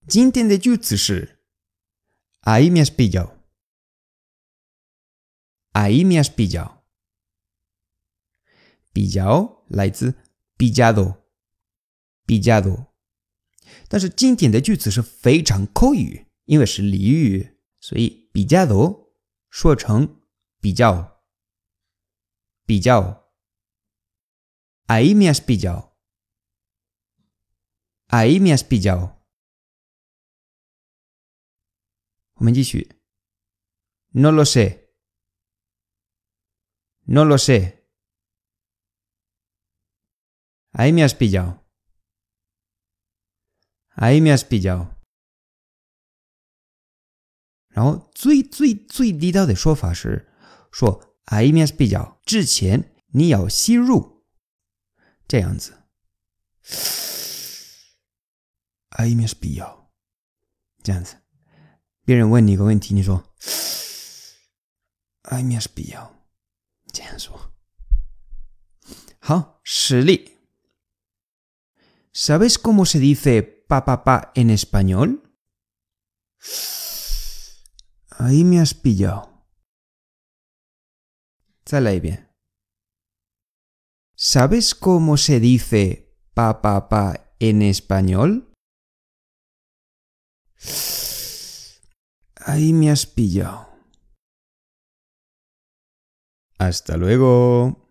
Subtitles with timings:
[0.08, 1.40] 今天的句子是
[2.42, 3.32] Ahí me has pillado.
[5.72, 6.76] Ahí me has pillado.
[8.98, 10.16] 比较来自
[10.58, 11.24] 比加多，
[12.26, 12.96] 比加多。
[13.88, 19.14] 但是经典的句子是非常口语，因为是俚语，所以比加多
[19.52, 20.20] 说成
[20.60, 21.22] 比较，
[22.66, 23.32] 比较。
[24.88, 25.92] Ahí me has pillado.
[28.08, 29.18] Ahí me has pillado.
[32.34, 33.00] 我们继续。
[34.14, 34.88] No lo sé.
[37.04, 37.77] No lo sé.
[40.78, 41.66] Ahí me has pillado.
[43.96, 44.96] Ahí me has pillado.
[47.70, 50.32] 然后最最最地道的说法是
[50.72, 54.24] 说 ahí me has pillado 之前你要吸入，
[55.28, 55.74] 这样子。
[58.92, 59.88] ahí me has pillado
[60.84, 61.18] 这样子。
[62.06, 63.24] 别人问你一个问题，你说
[65.24, 66.12] ahí me has pillado
[66.94, 67.52] 这样说。
[69.18, 70.37] 好，实例。
[72.20, 75.38] ¿Sabes cómo se dice pa pa pa en español?
[78.10, 79.46] Ahí me has pillado.
[82.02, 82.28] bien.
[84.16, 88.52] ¿Sabes cómo se dice pa pa pa en español?
[92.36, 93.70] Ahí me has pillado.
[96.58, 97.87] Hasta luego.